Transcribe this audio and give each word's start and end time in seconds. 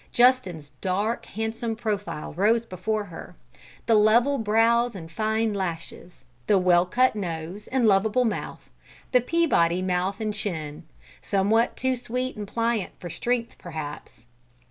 Justin's 0.11 0.71
dark, 0.81 1.27
handsome 1.27 1.75
profile 1.75 2.33
rose 2.33 2.65
before 2.65 3.03
her: 3.03 3.35
the 3.85 3.93
level 3.93 4.39
brows 4.39 4.95
and 4.95 5.11
fine 5.11 5.53
lashes; 5.53 6.25
the 6.47 6.57
well 6.57 6.87
cut 6.87 7.15
nose 7.15 7.67
and 7.67 7.85
lovable 7.85 8.25
mouth 8.25 8.67
the 9.11 9.21
Peabody 9.21 9.83
mouth 9.83 10.19
and 10.19 10.33
chin, 10.33 10.85
somewhat 11.21 11.77
too 11.77 11.95
sweet 11.95 12.35
and 12.35 12.47
pliant 12.47 12.99
for 12.99 13.11
strength, 13.11 13.59
perhaps. 13.59 14.25